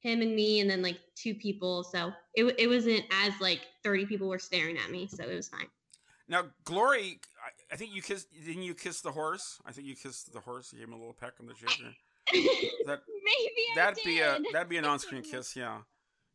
[0.00, 1.84] him and me, and then like two people.
[1.84, 5.48] So it it wasn't as like 30 people were staring at me, so it was
[5.48, 5.68] fine.
[6.28, 8.26] Now, Glory, I, I think you kissed.
[8.44, 9.58] Didn't you kiss the horse?
[9.64, 10.72] I think you kissed the horse.
[10.72, 11.70] You gave him a little peck on the cheek.
[12.86, 15.54] That Maybe I that'd be a that'd be an on-screen kiss.
[15.54, 15.78] Yeah,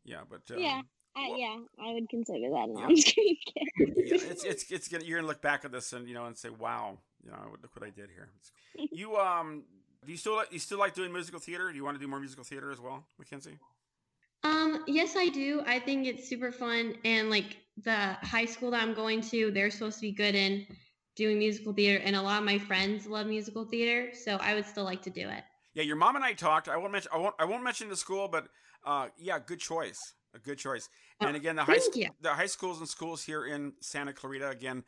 [0.06, 0.82] yeah, but um, Yeah.
[1.16, 2.86] Uh, Well- yeah, I would consider that an Yeah.
[2.86, 3.68] on-screen kiss.
[3.78, 6.38] yeah, it's it's it's gonna you're gonna look back at this and you know and
[6.38, 8.30] say, wow, you know, look what I did here.
[8.40, 9.64] It's- You um,
[10.06, 11.70] do you still like you still like doing musical theater?
[11.70, 13.58] Do you want to do more musical theater as well, Mackenzie?
[14.44, 15.62] Um, yes, I do.
[15.68, 16.96] I think it's super fun.
[17.04, 20.66] And like the high school that I'm going to, they're supposed to be good in
[21.16, 22.02] doing musical theater.
[22.04, 24.14] And a lot of my friends love musical theater.
[24.16, 25.44] So I would still like to do it.
[25.74, 26.68] Yeah, your mom and I talked.
[26.68, 28.48] I won't mention I won't I won't mention the school, but
[28.84, 30.90] uh, yeah, good choice, a good choice.
[31.22, 34.84] And again, the high school, the high schools and schools here in Santa Clarita, again,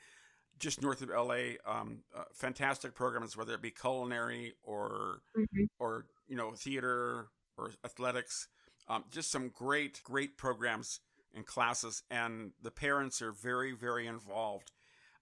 [0.59, 5.67] just north of LA, um, uh, fantastic programs, whether it be culinary or Mhm.
[5.79, 8.47] or you know theater or athletics,
[8.87, 10.99] um, just some great great programs
[11.35, 14.71] and classes, and the parents are very very involved.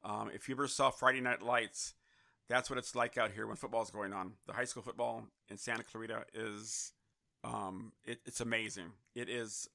[0.04, 1.93] Um, if you ever saw Friday Night Lights,
[2.50, 4.34] that's what it's like out here when football's going on.
[4.47, 6.91] The high school football in Santa Clarita is,
[7.43, 8.91] um, it, it's amazing.
[9.15, 9.69] It is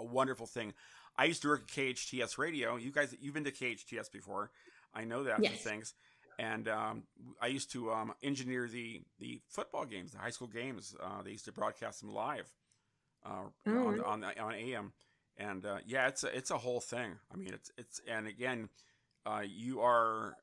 [0.00, 0.72] a wonderful thing.
[1.18, 2.76] I used to work at KHTS Radio.
[2.76, 4.50] You guys, you've been to KHTS before.
[4.94, 5.62] I know that Yes.
[5.62, 5.94] things.
[6.38, 7.02] And um,
[7.40, 10.94] I used to um, engineer the the football games, the high school games.
[11.02, 12.50] Uh, they used to broadcast them live
[13.24, 14.92] uh, Oh, on, on on AM.
[15.38, 17.18] And uh, yeah, it's a, it's a whole thing.
[17.32, 18.68] I mean, it's it's and again,
[19.26, 20.34] uh, you are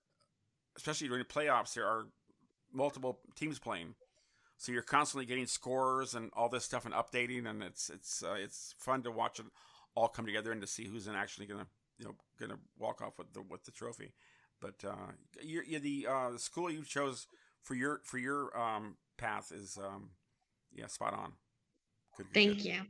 [0.78, 1.74] especially during the playoffs.
[1.74, 2.08] There are
[2.72, 3.96] multiple teams playing,
[4.58, 8.36] so you're constantly getting scores and all this stuff and updating, and it's it's uh,
[8.38, 9.46] it's fun to watch it
[9.96, 13.34] all come together and to see who's actually gonna you know gonna walk off with
[13.34, 14.14] the with the trophy.
[14.62, 17.28] But uh, you're, you're the uh, the school you chose
[17.64, 20.12] for your for your um, path is um,
[20.72, 21.34] yeah spot on.
[22.16, 22.66] Good, good, Thank good.
[22.66, 22.82] you.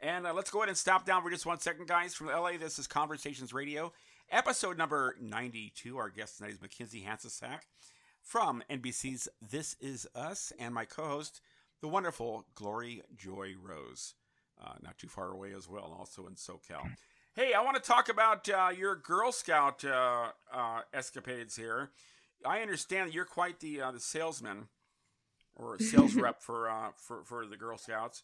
[0.00, 2.14] And uh, let's go ahead and stop down for just one second, guys.
[2.14, 3.92] From LA, this is Conversations Radio,
[4.30, 5.96] episode number 92.
[5.96, 7.62] Our guest tonight is Mackenzie Hancsicsak
[8.22, 11.40] from NBC's This Is Us, and my co host,
[11.80, 14.14] the wonderful Glory Joy Rose.
[14.62, 16.88] Uh, not too far away as well, also in SoCal.
[17.34, 21.90] Hey, I want to talk about uh, your Girl Scout uh, uh, escapades here.
[22.46, 24.68] I understand that you're quite the uh, the salesman
[25.56, 28.22] or sales rep for uh, for for the Girl Scouts,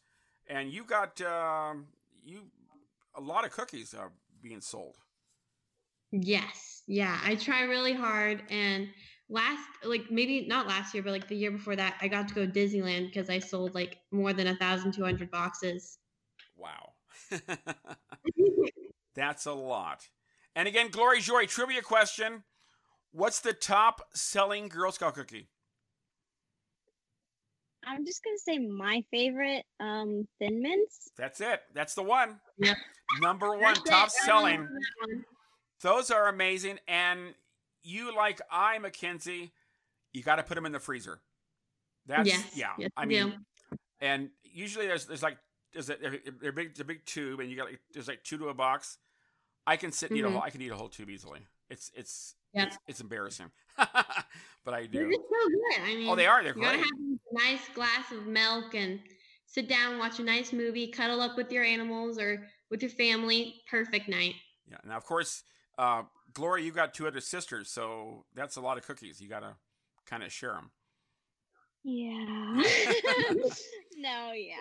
[0.48, 1.86] and you got um,
[2.24, 2.42] you
[3.14, 4.10] a lot of cookies are
[4.42, 4.96] being sold.
[6.12, 6.82] Yes.
[6.86, 7.18] Yeah.
[7.24, 8.42] I try really hard.
[8.50, 8.88] And
[9.28, 12.34] last, like maybe not last year, but like the year before that, I got to
[12.34, 15.98] go to Disneyland because I sold like more than a thousand two hundred boxes.
[16.56, 16.92] Wow,
[19.14, 20.08] that's a lot.
[20.54, 22.44] And again, Glory Joy trivia question:
[23.12, 25.48] What's the top selling Girl Scout cookie?
[27.86, 31.10] I'm just gonna say my favorite, um, Thin Mints.
[31.16, 31.62] That's it.
[31.74, 32.40] That's the one.
[32.58, 32.76] Yep.
[33.20, 33.86] Number one, That's it.
[33.86, 34.56] top I selling.
[34.60, 35.24] remember that one.
[35.82, 36.78] Those are amazing.
[36.88, 37.34] And
[37.82, 39.52] you, like I, Mackenzie,
[40.12, 41.20] you got to put them in the freezer.
[42.06, 42.44] That's yes.
[42.54, 42.70] yeah.
[42.78, 43.30] Yes, I mean,
[43.70, 43.78] do.
[44.00, 45.38] and usually there's there's like
[45.72, 48.22] there's a they're, they're big it's a big tube, and you got like, there's like
[48.24, 48.98] two to a box.
[49.66, 50.32] I can sit and eat a Mhm.
[50.32, 50.42] whole.
[50.42, 51.40] I can eat a whole tube easily.
[51.70, 52.68] It's it's Yep.
[52.68, 54.98] it's, it's embarrassing, but I do.
[54.98, 55.16] They're do.
[55.16, 55.80] just so good.
[55.82, 56.42] I mean, Oh, they are.
[56.44, 56.86] They're You gotta great.
[56.86, 59.00] have a nice glass of milk and
[59.46, 63.62] sit down, watch a nice movie, cuddle up with your animals or with your family.
[63.70, 64.34] Perfect night.
[64.70, 64.78] Yeah.
[64.84, 65.42] Now, of course,
[65.78, 69.20] uh, Gloria, you got two other sisters, so that's a lot of cookies.
[69.20, 69.56] You got to
[70.06, 70.70] kind of share them.
[71.82, 72.62] Yeah.
[73.96, 74.56] no, yeah.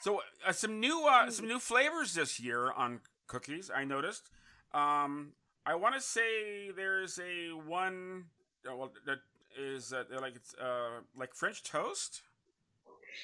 [0.00, 3.70] So uh, some new uh, some new flavors this year on cookies.
[3.74, 4.30] I noticed.
[4.72, 5.32] Um,
[5.64, 8.24] I want to say there's a one
[8.68, 9.18] uh, well that
[9.58, 12.22] is uh, like it's uh like French toast.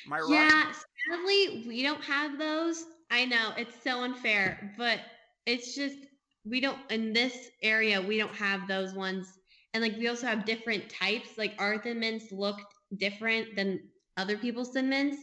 [0.06, 0.28] My right?
[0.30, 0.72] Yeah,
[1.08, 2.84] sadly, we don't have those.
[3.10, 5.00] I know it's so unfair, but
[5.46, 5.96] it's just
[6.44, 9.26] we don't in this area we don't have those ones.
[9.72, 11.38] And like we also have different types.
[11.38, 12.56] Like our thin mints look
[12.96, 13.80] different than
[14.16, 15.16] other people's thin mints,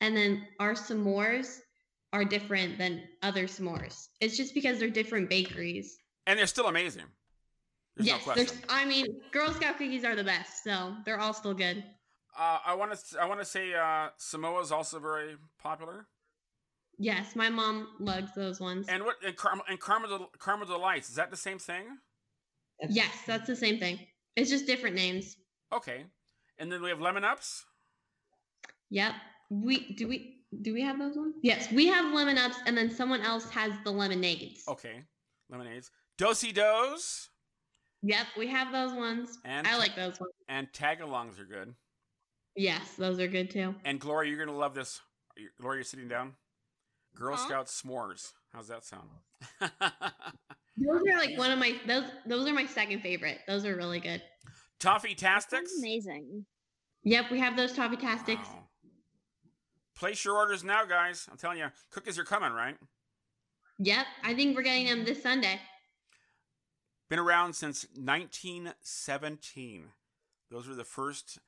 [0.00, 1.60] and then our s'mores
[2.14, 4.06] are different than other s'mores.
[4.20, 5.98] It's just because they're different bakeries.
[6.28, 7.02] And they're still amazing.
[7.96, 8.54] There's yes, no there's.
[8.68, 11.82] I mean, Girl Scout cookies are the best, so they're all still good.
[12.38, 16.06] Uh, I want to I want to say uh, Samoa is also very popular.
[16.98, 18.86] Yes, my mom loves those ones.
[18.88, 21.84] And what and Karma and Karma Del- Karma Delights is that the same thing?
[22.88, 23.98] yes, that's the same thing.
[24.36, 25.36] It's just different names.
[25.72, 26.04] Okay.
[26.58, 27.64] And then we have Lemon Ups.
[28.90, 29.12] Yep.
[29.62, 31.34] We do we do we have those ones?
[31.42, 34.64] Yes, we have lemon ups, and then someone else has the lemonades.
[34.68, 35.02] Okay.
[35.50, 35.90] Lemonades.
[36.18, 37.28] Do-si-dos
[38.02, 39.38] Yep, we have those ones.
[39.44, 40.32] and I like those ones.
[40.48, 41.74] and Tagalongs are good.
[42.56, 43.74] Yes, those are good too.
[43.84, 45.00] And Gloria, you're gonna love this.
[45.36, 46.34] You- Gloria, you're sitting down.
[47.16, 47.46] Girl Huh?
[47.46, 48.32] Scout s'mores.
[48.52, 49.08] How's that sound?
[49.60, 53.38] Those are like one of my those those are my second favorite.
[53.46, 54.22] Those are really good.
[54.80, 55.72] Toffee Tastics.
[55.78, 56.44] amazing.
[57.04, 58.48] Yep, we have those toffee tastics.
[58.48, 58.63] Wow.
[59.96, 61.28] Place your orders now, guys.
[61.30, 62.76] I'm telling you, cookies are coming, right?
[63.78, 65.60] Yep, I think we're getting them this Sunday.
[67.08, 69.84] Been around since 1917.
[70.50, 71.38] Those were the first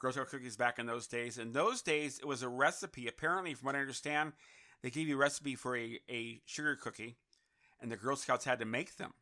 [0.00, 1.38] Girl Scout cookies back in those days.
[1.38, 3.06] In those days, it was a recipe.
[3.08, 4.32] Apparently, from what I understand,
[4.82, 7.16] they gave you a recipe for a, a sugar cookie,
[7.80, 9.12] and the Girl Scouts had to make them.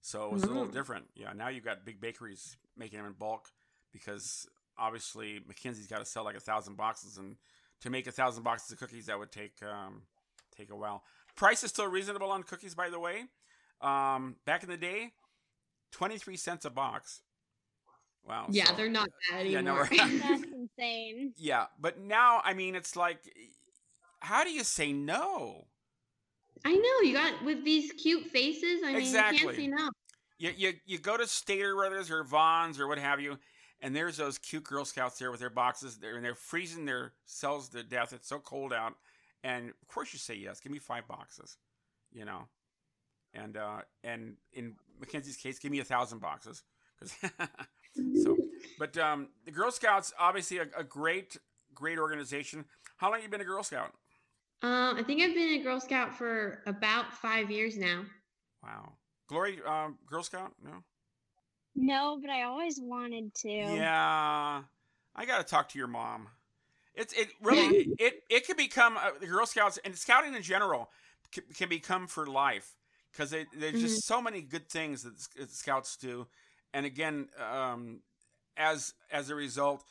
[0.00, 0.72] So it was a little Mm.
[0.72, 1.06] different.
[1.14, 3.50] Yeah, now you've got big bakeries making them in bulk
[3.92, 4.46] because
[4.78, 7.36] obviously Mackenzie's got to sell like a thousand boxes, and
[7.82, 10.02] to make a thousand boxes of cookies, that would take um,
[10.56, 11.02] take a while.
[11.36, 13.24] Price is still reasonable on cookies, by the way.
[13.80, 15.10] Um, back in the day,
[15.92, 17.20] twenty three cents a box.
[18.26, 18.46] Wow.
[18.50, 19.88] Yeah, so- they're not bad Yeah, no, anymore.
[19.90, 20.42] we're- That's
[20.78, 21.32] insane.
[21.36, 23.18] Yeah, but now I mean, it's like,
[24.20, 25.66] how do you say no?
[26.64, 28.80] I know you got with these cute faces.
[28.82, 29.38] I mean, you Exactly.
[29.40, 29.90] can't say no.
[30.38, 33.38] You you you go to Stater Brothers or Vons or what have you,
[33.80, 37.12] and there's those cute Girl Scouts there with their boxes, there and they're freezing their
[37.26, 38.12] cells to death.
[38.12, 38.94] It's so cold out,
[39.44, 40.60] and of course you say yes.
[40.60, 41.56] Give me five boxes,
[42.12, 42.48] you know,
[43.34, 46.62] and uh, and in Mackenzie's case, give me a thousand boxes.
[46.98, 47.14] 'Cause-
[48.24, 48.36] so,
[48.78, 51.36] but um, the Girl Scouts obviously a, a great
[51.74, 52.64] great organization.
[52.96, 53.92] How long you been a Girl Scout?
[54.62, 58.04] Um, I think I've been a Girl Scout for about five years now.
[58.62, 58.92] Wow,
[59.28, 60.52] Glory, um, Girl Scout?
[60.64, 60.82] No.
[61.76, 63.48] No, but I always wanted to.
[63.48, 64.62] Yeah,
[65.14, 66.28] I got to talk to your mom.
[66.94, 70.90] It's it really it it can become uh, the Girl Scouts and scouting in general
[71.30, 72.74] can, can become for life
[73.12, 76.26] because there's just so many good things that that scouts do,
[76.72, 78.00] and again, um,
[78.56, 79.84] as as a result,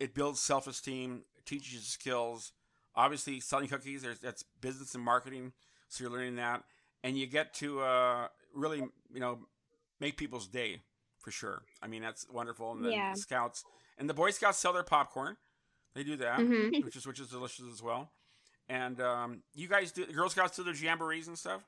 [0.00, 2.52] it builds self esteem, teaches you skills.
[2.96, 5.52] Obviously, selling cookies there's that's business and marketing,
[5.88, 6.64] so you're learning that,
[7.04, 9.38] and you get to uh, really you know
[10.00, 10.82] make people's day
[11.20, 11.62] for sure.
[11.82, 13.14] I mean that's wonderful, and the Yeah.
[13.14, 13.64] scouts
[13.98, 15.36] and the Boy Scouts sell their popcorn.
[15.94, 16.84] They do that, Mhm.
[16.84, 18.12] which is which is delicious as well.
[18.68, 21.64] And um, you guys do the Girl Scouts do their jamborees and stuff.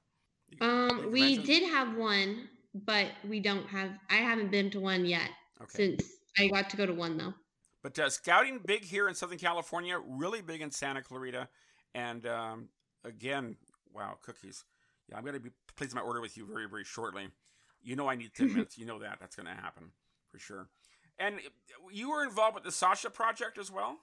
[0.60, 3.98] Um, we did have one, but we don't have.
[4.08, 5.96] I haven't been to one yet Okay.
[5.96, 7.34] since I got to go to one though.
[7.82, 11.48] But uh, scouting big here in Southern California, really big in Santa Clarita,
[11.94, 12.68] and um,
[13.04, 13.56] again,
[13.92, 14.64] wow, cookies.
[15.08, 17.30] Yeah, I'm going to be placing my order with you very, very shortly.
[17.82, 18.78] You know I need Thin Mints.
[18.78, 19.18] You know that.
[19.20, 19.92] That's going to happen
[20.30, 20.68] for sure.
[21.18, 23.98] And uh, you were involved with the Sasha project as well.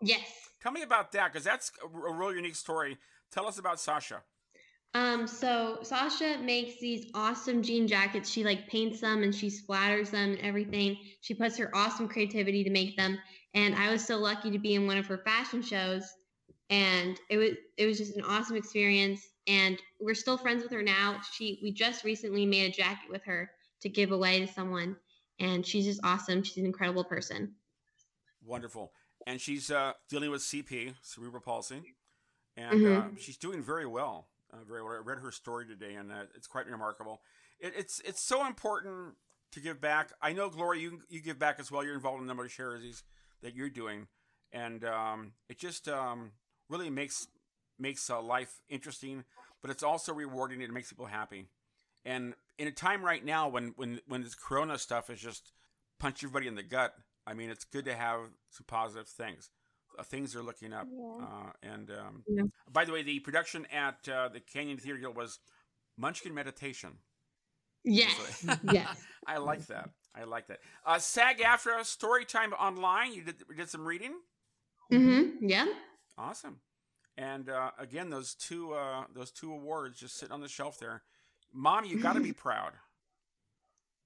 [0.00, 0.20] Yes.
[0.62, 2.98] Tell me about that because that's a, a real unique story.
[3.30, 4.22] Tell us about Sasha.
[4.94, 8.30] Um, so Sasha makes these awesome jean jackets.
[8.30, 10.96] She like paints them and she splatters them and everything.
[11.20, 13.18] She puts her awesome creativity to make them.
[13.54, 16.04] And I was so lucky to be in one of her fashion shows.
[16.70, 19.28] And it was it was just an awesome experience.
[19.46, 21.20] And we're still friends with her now.
[21.32, 23.50] She we just recently made a jacket with her
[23.82, 24.96] to give away to someone.
[25.40, 26.42] And she's just awesome.
[26.42, 27.54] She's an incredible person.
[28.44, 28.92] Wonderful.
[29.26, 31.82] And she's uh, dealing with CP, cerebral palsy,
[32.56, 34.28] and uh, she's doing very well.
[34.52, 34.92] Uh, very well.
[34.92, 37.22] I read her story today, and uh, it's quite remarkable.
[37.58, 39.14] It, it's it's so important
[39.52, 40.12] to give back.
[40.20, 41.82] I know, Gloria, you you give back as well.
[41.82, 43.02] You're involved in a number of charities
[43.42, 44.06] that you're doing,
[44.52, 46.32] and um, it just um,
[46.74, 47.28] really makes
[47.78, 49.24] makes uh, life interesting,
[49.62, 50.60] but it's also rewarding.
[50.60, 51.46] It makes people happy.
[52.04, 55.52] And in a time right now when when when this Corona stuff is just
[55.98, 56.94] punch everybody in the gut,
[57.26, 58.20] I mean, it's good to have
[58.50, 59.50] some positive things.
[59.98, 60.86] Uh, things are looking up.
[60.90, 61.24] Yeah.
[61.24, 62.44] Uh, and um, Yeah.
[62.70, 65.38] by the way, the production at uh, the Canyon Theater Guild was
[65.96, 66.98] Munchkin Meditation.
[67.84, 68.44] Yes.
[68.72, 69.00] yes.
[69.26, 69.90] I like that.
[70.14, 70.58] I like that.
[70.84, 73.12] Uh, SAG AFTRA Storytime Online.
[73.12, 74.14] You did, did some reading.
[74.92, 75.48] Mm-hmm.
[75.48, 75.66] Yeah.
[76.16, 76.60] Awesome.
[77.16, 81.02] And uh, again, those two uh, those two awards just sitting on the shelf there.
[81.52, 82.72] Mom, you got to be proud.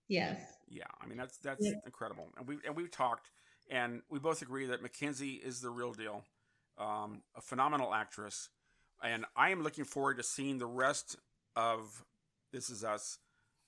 [0.08, 0.38] Yes.
[0.68, 1.72] Yeah, I mean that's that's yeah.
[1.86, 2.28] incredible.
[2.36, 3.30] And we and we've talked,
[3.70, 6.24] and we both agree that Mackenzie is the real deal.
[6.78, 8.50] Um, a phenomenal actress,
[9.02, 11.16] and I am looking forward to seeing the rest
[11.56, 12.04] of
[12.52, 13.18] This Is Us,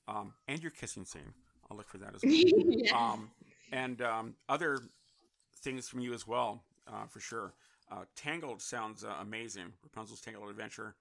[0.06, 1.34] um, and your kissing scene.
[1.70, 2.32] I'll look for that as well.
[2.44, 2.96] yeah.
[2.96, 3.30] um,
[3.72, 4.78] and um, other
[5.56, 7.54] things from you as well, uh, for sure.
[7.90, 9.72] Uh, Tangled sounds uh, amazing.
[9.82, 10.94] Rapunzel's Tangled Adventure,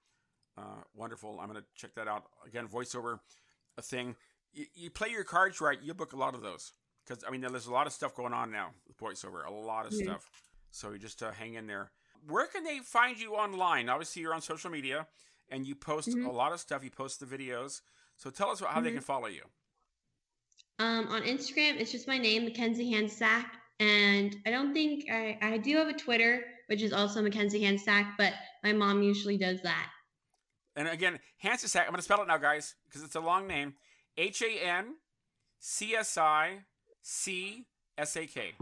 [0.58, 1.38] uh, wonderful.
[1.40, 2.66] I'm gonna check that out again.
[2.66, 3.20] Voiceover,
[3.78, 4.16] a thing.
[4.52, 6.72] You, you play your cards right, you book a lot of those
[7.06, 9.86] because I mean there's a lot of stuff going on now with voiceover, a lot
[9.86, 10.30] of stuff.
[10.70, 11.90] So you just uh, hang in there.
[12.28, 13.88] Where can they find you online?
[13.88, 15.06] Obviously, you're on social media
[15.48, 16.26] and you post mm-hmm.
[16.26, 16.84] a lot of stuff.
[16.84, 17.80] You post the videos.
[18.16, 18.84] So tell us how mm-hmm.
[18.84, 19.42] they can follow you.
[20.78, 23.46] Um, on Instagram, it's just my name, Mackenzie Hancsicsak.
[23.80, 28.12] And I don't think I, I do have a Twitter, which is also Mackenzie Hancsicsak,
[28.16, 29.90] but my mom usually does that.
[30.76, 33.74] And again, Hancsicsak, I'm going to spell it now, guys, because it's a long name
[34.16, 34.94] H A N
[35.58, 36.60] C S I
[37.02, 37.66] C
[37.98, 38.52] S A K.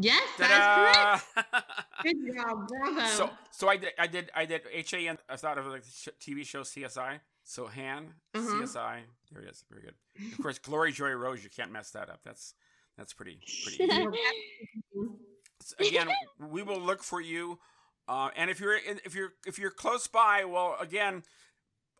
[0.00, 1.66] Yes, that's correct.
[2.04, 3.06] Good job, bravo.
[3.08, 5.18] So, so I did, I did, I did H A N.
[5.28, 7.18] I thought of like TV show CSI.
[7.42, 8.62] So Han, uh-huh.
[8.62, 9.00] CSI.
[9.32, 9.64] There it is.
[9.68, 9.94] Very good.
[10.32, 11.42] Of course, Glory Joy Rose.
[11.42, 12.20] You can't mess that up.
[12.24, 12.54] That's
[12.96, 13.92] that's pretty pretty.
[15.78, 16.08] again,
[16.38, 17.58] we will look for you.
[18.08, 21.22] Uh, and if you're in, if you're if you're close by, well, again,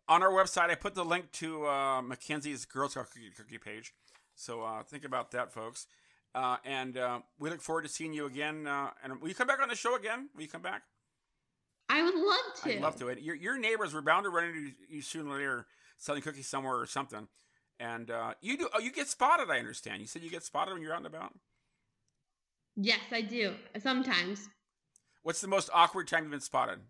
[0.08, 3.92] on our website, I put the link to uh, Mackenzie's Girl Scout cookie, cookie page.
[4.34, 5.86] So uh, think about that, folks.
[6.34, 8.66] Uh, and uh, we look forward to seeing you again.
[8.66, 10.28] Uh, and will you come back on the show again?
[10.34, 10.82] Will you come back?
[11.88, 12.74] I would love to.
[12.74, 13.20] I'd love to.
[13.20, 15.66] Your, your neighbors were bound to run into you sooner or later
[15.98, 17.28] selling cookies somewhere or something.
[17.78, 18.68] And uh, you do.
[18.72, 19.50] Oh, you get spotted.
[19.50, 20.00] I understand.
[20.00, 21.34] You said you get spotted when you're out and about.
[22.76, 23.54] Yes, I do.
[23.80, 24.48] Sometimes.
[25.22, 26.80] What's the most awkward time you've been spotted?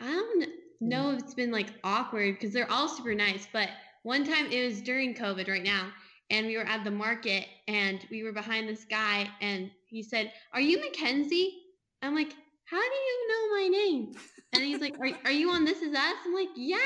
[0.00, 0.48] I don't
[0.80, 3.46] know if it's been like awkward because they're all super nice.
[3.52, 3.68] But
[4.02, 5.90] one time it was during COVID right now,
[6.30, 10.32] and we were at the market and we were behind this guy, and he said,
[10.52, 11.62] "Are you Mackenzie?"
[12.02, 12.34] I'm like,
[12.64, 14.14] "How do you know my name?"
[14.52, 16.78] And he's like, are, "Are you on This Is Us?" I'm like, "Yeah."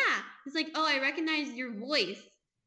[0.44, 2.20] He's like, "Oh, I recognize your voice."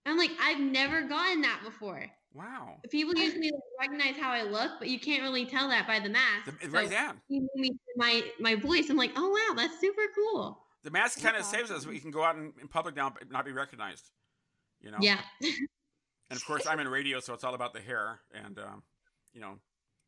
[0.05, 2.77] I'm like, "I've never gotten that before." Wow.
[2.89, 6.51] People usually recognize how I look, but you can't really tell that by the mask.
[6.61, 8.89] The, right so He me my my voice.
[8.89, 10.59] I'm like, oh wow, that's super cool.
[10.83, 11.85] The mask kind of saves us.
[11.85, 14.09] We can go out in, in public now, but not be recognized.
[14.81, 14.97] You know.
[15.01, 15.19] Yeah.
[15.41, 18.83] and of course, I'm in radio, so it's all about the hair, and um,
[19.33, 19.57] you know,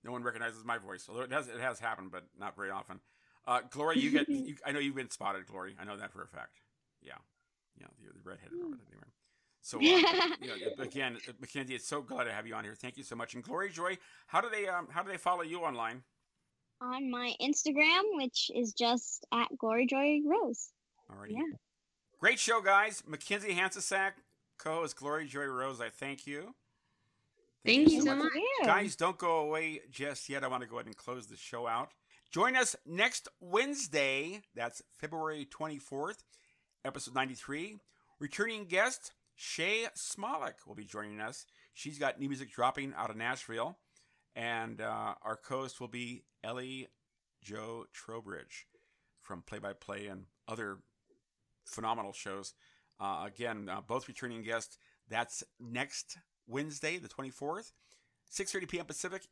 [0.04, 1.06] no one recognizes my voice.
[1.10, 3.02] Although it has it has happened, but not very often.
[3.46, 4.30] Uh, Glory, you get.
[4.34, 5.76] You, I know you've been spotted, Glory.
[5.80, 6.62] I know that for a fact.
[7.02, 7.14] Yeah.
[7.80, 9.10] Yeah, the, the redheaded over anyway.
[9.64, 12.76] So uh, you know, again, Mackenzie, it's so glad to have you on here.
[12.76, 13.34] Thank you so much.
[13.34, 13.98] And Glory Joy,
[14.28, 16.04] how do they um, how do they follow you online?
[16.82, 20.70] On my Instagram, which is just at Glory Joy Rose.
[21.10, 21.32] Alrighty.
[21.32, 21.58] Yeah.
[22.20, 23.04] Great show, guys.
[23.08, 24.12] Mackenzie Hancsicsak,
[24.58, 25.80] co-host Glory Joy Rose.
[25.80, 26.54] I thank you.
[27.66, 28.26] Thank, thank you so much.
[28.26, 28.66] much.
[28.66, 30.44] Guys, don't go away just yet.
[30.44, 31.92] I want to go ahead and close the show out.
[32.32, 34.42] Join us next Wednesday.
[34.56, 36.24] That's February 24th,
[36.84, 37.78] episode 93.
[38.20, 41.46] Returning guest Shay Smolik will be joining us.
[41.74, 43.78] She's got new music dropping out of Nashville.
[44.36, 46.88] And uh, our host will be Ellie
[47.42, 48.68] Joe Trowbridge
[49.22, 50.80] from Play by Play and other
[51.66, 52.54] phenomenal shows.
[53.00, 54.78] Uh, again, uh, both returning guests.
[55.10, 56.18] That's next
[56.48, 57.72] Wednesday, the 24th,
[58.32, 58.86] 6.30 p.m.
[58.86, 59.28] Pacific,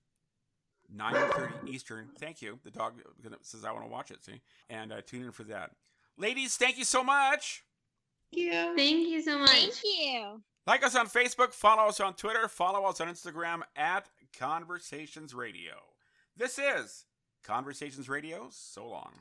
[0.95, 2.09] 9.30 Eastern.
[2.19, 2.59] Thank you.
[2.63, 3.01] The dog
[3.41, 4.41] says I want to watch it, see?
[4.69, 5.71] And uh, tune in for that.
[6.17, 7.63] Ladies, thank you so much
[8.31, 8.75] you.
[8.75, 9.49] Thank you so much.
[9.49, 10.41] Thank you.
[10.67, 15.73] Like us on Facebook, follow us on Twitter, follow us on Instagram at Conversations Radio.
[16.37, 17.05] This is
[17.43, 18.47] Conversations Radio.
[18.51, 19.13] So long.